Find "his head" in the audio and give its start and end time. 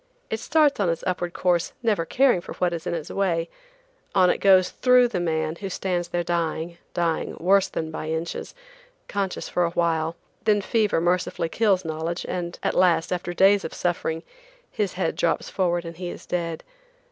14.71-15.15